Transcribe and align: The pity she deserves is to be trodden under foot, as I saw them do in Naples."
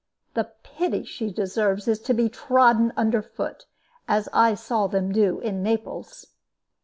The 0.33 0.49
pity 0.63 1.03
she 1.03 1.29
deserves 1.29 1.87
is 1.87 1.99
to 1.99 2.15
be 2.15 2.27
trodden 2.27 2.91
under 2.97 3.21
foot, 3.21 3.67
as 4.07 4.27
I 4.33 4.55
saw 4.55 4.87
them 4.87 5.11
do 5.11 5.39
in 5.41 5.61
Naples." 5.61 6.25